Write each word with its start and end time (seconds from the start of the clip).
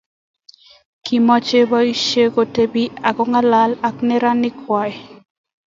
Kichomei 1.05 1.61
boisie 1.69 2.25
kotepii 2.35 2.93
ak 3.07 3.13
kong'alal 3.17 3.71
ak 3.87 3.95
neranik 4.07 4.55
kwak. 4.63 4.93